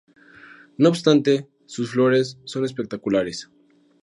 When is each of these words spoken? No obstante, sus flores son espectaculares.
No 0.79 0.89
obstante, 0.89 1.47
sus 1.67 1.91
flores 1.91 2.39
son 2.43 2.65
espectaculares. 2.65 3.51